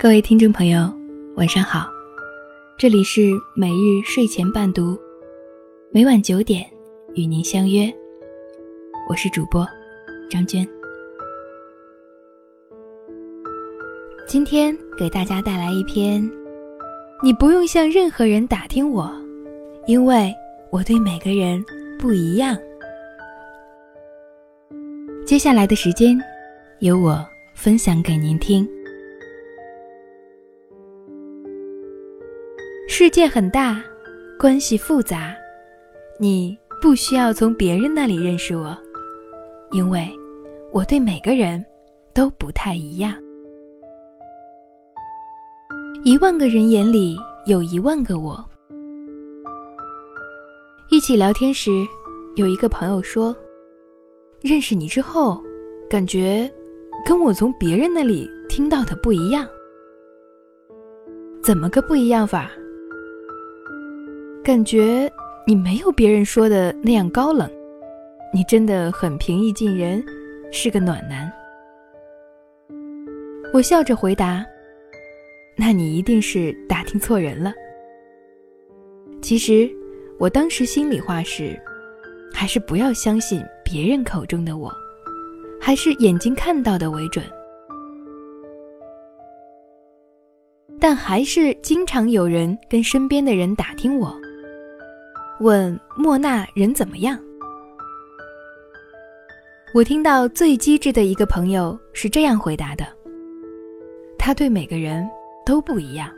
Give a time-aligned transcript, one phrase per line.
[0.00, 0.88] 各位听众朋友，
[1.34, 1.90] 晚上好，
[2.78, 4.96] 这里是每日睡前伴读，
[5.90, 6.64] 每晚九点
[7.16, 7.92] 与您相约，
[9.10, 9.66] 我是主播
[10.30, 10.64] 张娟。
[14.24, 16.22] 今天给大家带来一篇，
[17.20, 19.12] 你不用向任何人打听我，
[19.88, 20.32] 因为
[20.70, 21.60] 我对每个人
[21.98, 22.56] 不一样。
[25.26, 26.16] 接下来的时间，
[26.78, 28.64] 由我分享给您听。
[33.00, 33.80] 世界很大，
[34.36, 35.32] 关系复杂，
[36.18, 38.76] 你不需要从别人那里认识我，
[39.70, 40.10] 因为
[40.72, 41.64] 我对每个人
[42.12, 43.14] 都不太一样。
[46.02, 47.16] 一万个人眼里
[47.46, 48.44] 有一万个我。
[50.90, 51.70] 一起聊天时，
[52.34, 53.32] 有一个朋友说
[54.42, 55.40] ：“认识你之后，
[55.88, 56.52] 感觉
[57.06, 59.46] 跟我从别人那里听到的不一样。
[61.40, 62.50] 怎么个不一样法？”
[64.48, 65.12] 感觉
[65.46, 67.46] 你没有别人说的那样高冷，
[68.32, 70.02] 你真的很平易近人，
[70.50, 71.30] 是个暖男。
[73.52, 74.42] 我笑着回答
[75.54, 77.52] ：“那你一定是打听错人了。”
[79.20, 79.70] 其实，
[80.18, 81.54] 我当时心里话是，
[82.32, 84.72] 还是不要相信别人口中的我，
[85.60, 87.22] 还是眼睛看到的为准。
[90.80, 94.18] 但还是经常有人跟身边的人打听我。
[95.40, 97.18] 问莫娜人怎么样？
[99.72, 102.84] 我听到最机智的一个朋友是这样回答的：
[104.18, 105.08] 他对每个人
[105.46, 106.10] 都不一样。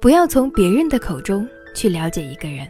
[0.00, 2.66] 不要从别人的口中去了解一个人，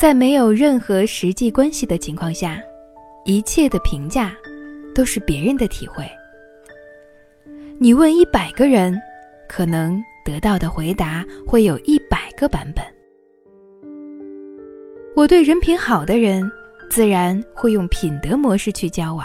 [0.00, 2.58] 在没有任何实际关系的情况下，
[3.26, 4.34] 一切的评价
[4.94, 6.08] 都是别人的体会。
[7.78, 8.98] 你问一百个人，
[9.48, 10.02] 可能。
[10.26, 12.84] 得到的回答会有一百个版本。
[15.14, 16.50] 我对人品好的人，
[16.90, 19.24] 自然会用品德模式去交往；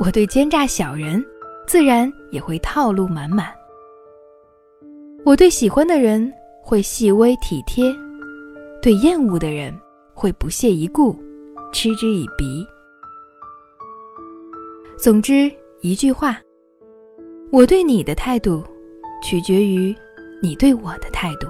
[0.00, 1.24] 我对奸诈小人，
[1.64, 3.54] 自然也会套路满满。
[5.24, 6.30] 我对喜欢的人
[6.60, 7.84] 会细微体贴，
[8.82, 9.72] 对厌恶的人
[10.12, 11.16] 会不屑一顾，
[11.72, 12.66] 嗤之以鼻。
[14.98, 16.38] 总之一句话，
[17.52, 18.64] 我对你的态度。
[19.22, 19.94] 取决于
[20.42, 21.46] 你对我的态度。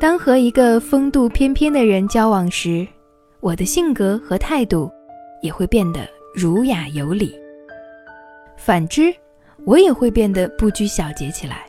[0.00, 2.88] 当和一个风度翩翩的人交往时，
[3.40, 4.90] 我的性格和态度
[5.42, 7.28] 也会变得儒雅有礼；
[8.56, 9.14] 反之，
[9.66, 11.66] 我也会变得不拘小节起来。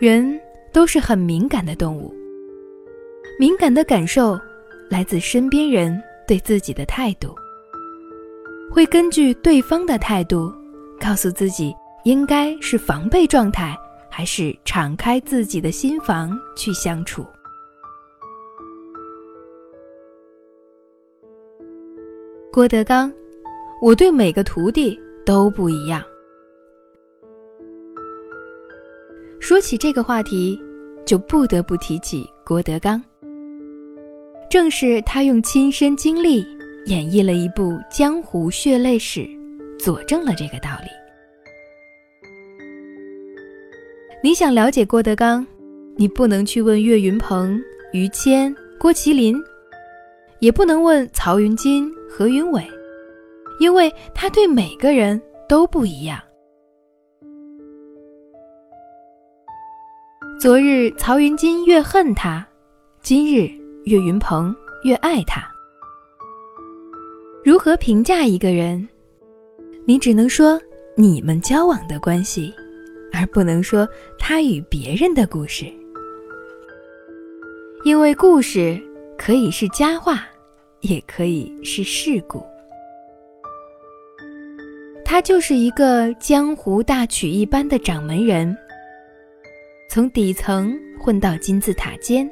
[0.00, 0.40] 人
[0.72, 2.12] 都是很敏感的动物，
[3.38, 4.38] 敏感的感受
[4.88, 7.32] 来自身边人对自己的态度。
[8.70, 10.52] 会根据对方的态度，
[11.00, 11.74] 告诉自己
[12.04, 13.76] 应该是防备状态，
[14.10, 17.26] 还是敞开自己的心房去相处。
[22.52, 23.12] 郭德纲，
[23.80, 26.02] 我对每个徒弟都不一样。
[29.40, 30.60] 说起这个话题，
[31.06, 33.02] 就不得不提起郭德纲。
[34.50, 36.57] 正是他用亲身经历。
[36.86, 39.28] 演绎了一部江湖血泪史，
[39.78, 40.88] 佐证了这个道理。
[44.22, 45.46] 你想了解郭德纲，
[45.96, 47.60] 你不能去问岳云鹏、
[47.92, 49.36] 于谦、郭麒麟，
[50.40, 52.66] 也不能问曹云金、何云伟，
[53.60, 56.20] 因为他对每个人都不一样。
[60.40, 62.46] 昨日曹云金越恨他，
[63.02, 63.48] 今日
[63.84, 65.47] 岳云鹏越爱他。
[67.48, 68.86] 如何评价一个人？
[69.86, 70.60] 你只能说
[70.94, 72.52] 你们交往的关系，
[73.10, 73.88] 而不能说
[74.18, 75.64] 他与别人的故事。
[77.84, 78.78] 因为故事
[79.16, 80.28] 可以是佳话，
[80.82, 82.44] 也可以是事故。
[85.02, 88.54] 他就是一个江湖大曲一般的掌门人，
[89.88, 92.30] 从底层混到金字塔尖，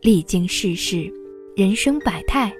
[0.00, 1.12] 历经世事，
[1.54, 2.50] 人生百态。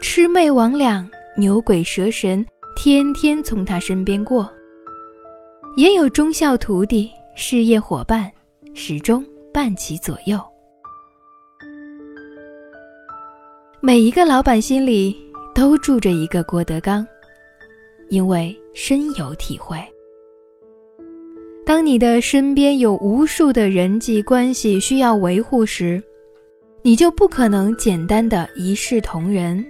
[0.00, 1.06] 魑魅魍魉、
[1.36, 2.44] 牛鬼蛇神，
[2.74, 4.50] 天天从他身边过。
[5.76, 8.32] 也有忠孝徒弟、事业伙伴，
[8.74, 10.40] 始终伴其左右。
[13.80, 15.14] 每一个老板心里
[15.54, 17.06] 都住着一个郭德纲，
[18.08, 19.78] 因为深有体会。
[21.66, 26.02] 当你的身边有无数的人际关系需要维护时，
[26.82, 29.62] 你就不可能简单的一视同仁。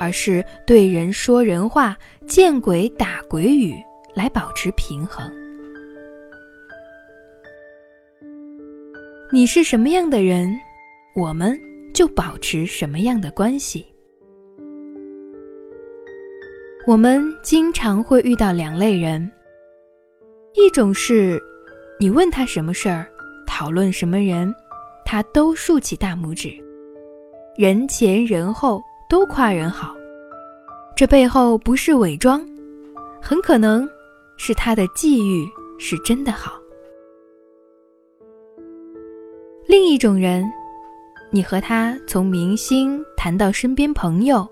[0.00, 1.94] 而是对人说人话，
[2.26, 3.74] 见鬼打鬼语，
[4.14, 5.30] 来保持平衡。
[9.30, 10.58] 你是什么样的人，
[11.14, 11.54] 我们
[11.92, 13.84] 就保持什么样的关系。
[16.86, 19.30] 我们经常会遇到两类人，
[20.54, 21.38] 一种是，
[22.00, 23.06] 你问他什么事儿，
[23.46, 24.52] 讨论什么人，
[25.04, 26.50] 他都竖起大拇指，
[27.54, 29.92] 人前人后都夸人好，
[30.94, 32.40] 这背后不是伪装，
[33.20, 33.86] 很可能
[34.36, 35.44] 是他的际遇
[35.80, 36.52] 是真的好。
[39.66, 40.48] 另一种人，
[41.30, 44.48] 你和他从明星谈到身边朋友，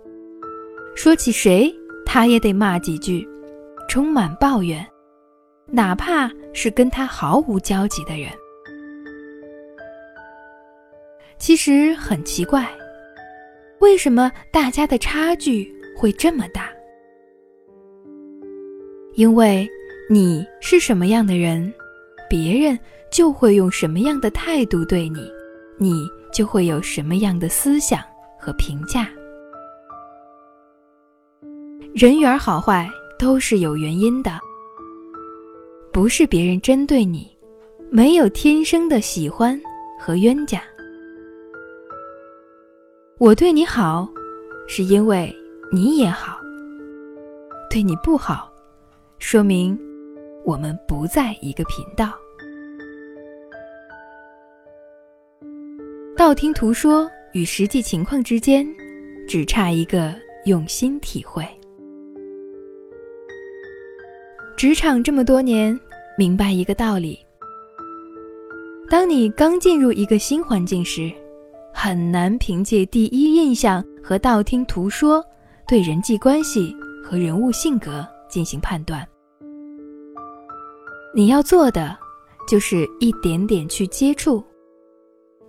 [0.97, 1.73] 说起谁，
[2.05, 3.29] 他也得骂几句，
[3.89, 4.85] 充满抱怨，
[5.67, 8.29] 哪怕是跟他毫无交集的人。
[11.39, 12.69] 其实很奇怪，
[13.81, 16.69] 为什么大家的差距会这么大？
[19.15, 19.69] 因为
[20.11, 21.73] 你是什么样的人，
[22.29, 22.79] 别人。
[23.11, 25.33] 就会用什么样的态度对你，
[25.79, 28.03] 你就会有什么样的思想
[28.39, 29.09] 和评价。
[31.95, 32.87] 人缘好坏
[33.19, 34.39] 都是有原因的，
[35.91, 37.35] 不是别人针对你，
[37.91, 39.59] 没有天生的喜欢
[39.99, 40.63] 和冤家。
[43.21, 44.09] 我对你好，
[44.69, 45.35] 是因为
[45.73, 46.39] 你也好；
[47.69, 48.49] 对你不好，
[49.19, 49.77] 说明
[50.45, 52.13] 我们不在一个频道。
[56.17, 58.65] 道听途说与实际情况之间，
[59.27, 61.45] 只差一个用心体会。
[64.57, 65.77] 职场这么多年，
[66.17, 67.19] 明白一个道理：
[68.89, 71.13] 当你刚进入一个新环境时，
[71.73, 75.25] 很难凭借第一印象和道听途说
[75.67, 76.75] 对人际关系
[77.05, 79.07] 和人物性格进行判断。
[81.15, 81.97] 你要做的，
[82.47, 84.45] 就是一点点去接触。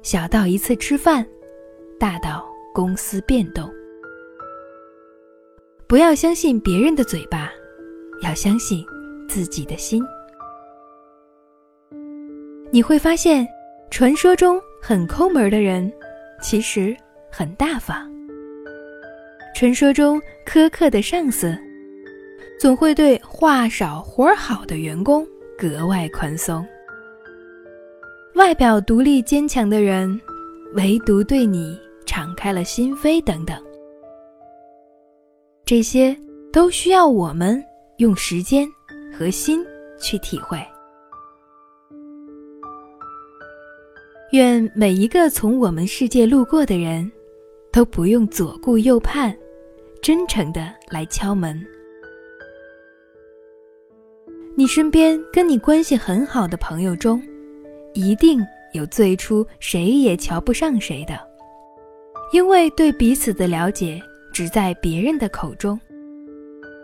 [0.01, 1.25] 小到一次吃饭，
[1.99, 3.69] 大到公司变动。
[5.87, 7.51] 不要相信别人的嘴巴，
[8.21, 8.85] 要相信
[9.27, 10.01] 自己的心。
[12.71, 13.45] 你会发现，
[13.89, 15.91] 传说中很抠门的人，
[16.41, 16.95] 其实
[17.31, 17.95] 很大方；
[19.55, 21.57] 传说中苛刻的上司，
[22.59, 25.27] 总会对话少活儿好的员工
[25.57, 26.65] 格外宽松。
[28.35, 30.19] 外表独立坚强的人，
[30.75, 33.61] 唯独对你敞开了心扉，等等，
[35.65, 36.15] 这些
[36.53, 37.61] 都需要我们
[37.97, 38.67] 用时间
[39.11, 39.65] 和心
[39.99, 40.57] 去体会。
[44.31, 47.11] 愿每一个从我们世界路过的人，
[47.71, 49.35] 都不用左顾右盼，
[50.01, 51.59] 真诚的来敲门。
[54.55, 57.21] 你身边跟你关系很好的朋友中。
[57.95, 58.39] 一定
[58.73, 61.19] 有最初谁也瞧不上谁的，
[62.31, 63.99] 因为对彼此的了解
[64.31, 65.77] 只在别人的口中，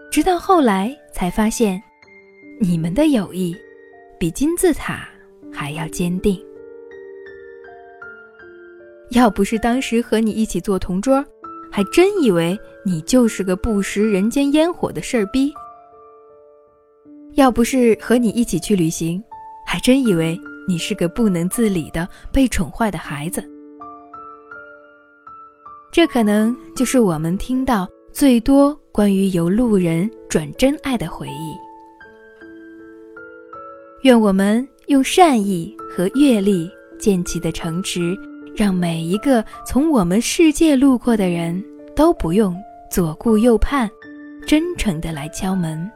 [0.10, 1.80] 直到后来才发现，
[2.60, 3.56] 你们的友谊
[4.20, 5.08] 比金字塔
[5.54, 6.44] 还要坚定。
[9.12, 11.24] 要不是当时和你一起做同桌，
[11.72, 15.52] 还真以为你就是个不食人间烟火的事儿逼；
[17.34, 19.24] 要不是和你一起去旅行，
[19.66, 20.40] 还真以为。
[20.68, 23.48] 你是个不能自理的被宠坏的孩子，
[25.92, 31.54] 这可能就是我们听到最多关于由路人转真爱的回忆。
[34.02, 38.18] 愿我们用善意和阅历建起的城池，
[38.56, 41.64] 让每一个从我们世界路过的人
[41.96, 42.56] 都不用
[42.90, 43.90] 左顾右盼，
[44.48, 45.92] 真诚的来敲门，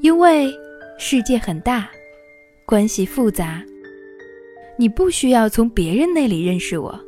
[0.00, 0.50] 因为
[0.98, 1.88] 世界很大。
[2.66, 3.60] 关系复杂，
[4.78, 6.98] 你不需要从别人那里认识我。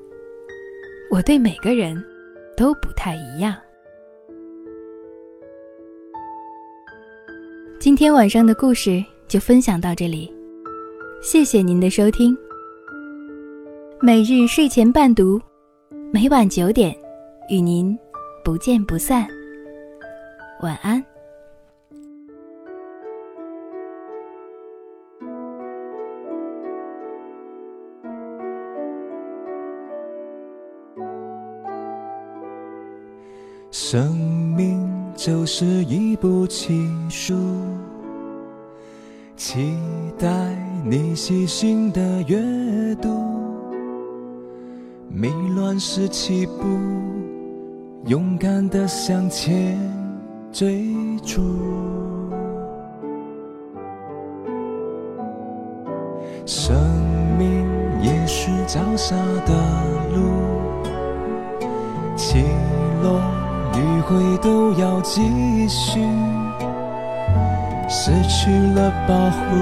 [1.08, 2.02] 我对每个人
[2.56, 3.54] 都不太一样。
[7.78, 10.34] 今天晚上的故事就分享到这里，
[11.22, 12.36] 谢谢您的收听。
[14.04, 15.40] 每日睡前伴读，
[16.12, 16.92] 每晚九点
[17.48, 17.96] 与您
[18.44, 19.24] 不见不散。
[20.60, 21.00] 晚安。
[33.70, 34.16] 生
[34.56, 37.36] 命就是一部奇书，
[39.36, 39.78] 期
[40.18, 40.28] 待
[40.84, 42.36] 你细心的阅
[42.96, 43.31] 读。
[45.14, 46.64] 迷乱时起步，
[48.06, 49.78] 勇敢的向前
[50.50, 50.86] 追
[51.22, 51.42] 逐。
[56.46, 56.74] 生
[57.36, 57.62] 命
[58.00, 59.14] 也是脚下
[59.44, 59.52] 的
[60.14, 60.32] 路，
[62.16, 62.42] 起
[63.02, 63.20] 落
[63.74, 65.20] 迂回都要继
[65.68, 66.00] 续。
[67.86, 69.58] 失去了保护，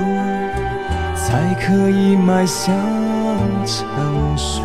[1.16, 2.72] 才可以迈向
[3.66, 4.62] 成熟。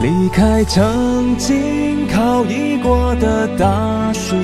[0.00, 4.36] 离开曾经靠依过的大树，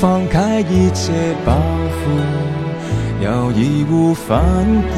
[0.00, 1.12] 放开一切
[1.44, 1.52] 包
[2.00, 4.96] 袱，要义无反顾。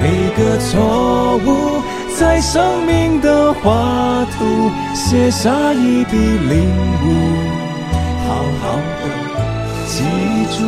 [0.00, 0.04] 每
[0.36, 1.82] 个错误，
[2.16, 6.70] 在生命的画图写下一笔领
[7.04, 7.06] 悟，
[8.26, 9.02] 好好的。
[9.86, 10.02] 记
[10.56, 10.64] 住，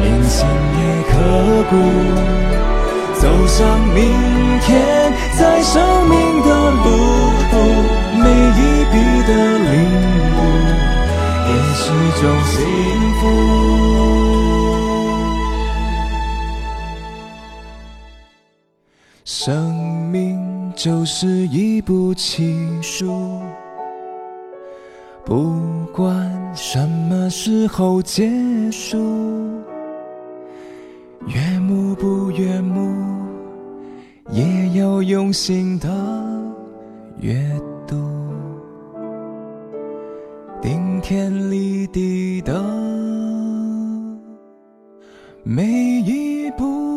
[0.00, 0.46] 铭心
[0.78, 1.12] 也刻
[1.70, 1.72] 骨。
[3.20, 3.60] 走向
[3.94, 4.00] 明
[4.60, 4.70] 天，
[5.38, 5.72] 在生
[6.08, 6.12] 命
[6.42, 6.84] 的路
[7.50, 7.52] 途，
[8.18, 8.60] 每一
[8.90, 8.94] 笔
[9.28, 9.70] 的领
[10.36, 10.38] 悟，
[11.48, 11.82] 也是
[12.20, 12.52] 种幸
[13.20, 13.22] 福。
[19.24, 19.46] 生
[20.10, 23.40] 命就是一部奇书。
[25.24, 28.28] 不管什么时候结
[28.70, 28.98] 束
[31.26, 32.92] 悦目不悦目
[34.30, 35.88] 也要用心的
[37.20, 37.34] 阅
[37.86, 37.96] 读。
[40.62, 42.62] 顶天立地的
[45.42, 45.64] 每
[46.06, 46.91] 一步